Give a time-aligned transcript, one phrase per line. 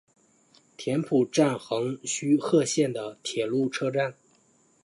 [0.77, 4.15] 田浦站横须贺线的铁路车站。